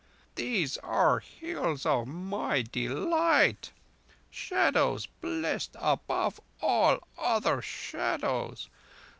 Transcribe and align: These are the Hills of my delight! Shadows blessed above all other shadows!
These 0.33 0.79
are 0.79 1.19
the 1.19 1.47
Hills 1.47 1.85
of 1.85 2.07
my 2.07 2.63
delight! 2.63 3.71
Shadows 4.31 5.05
blessed 5.05 5.75
above 5.79 6.41
all 6.59 7.07
other 7.19 7.61
shadows! 7.61 8.67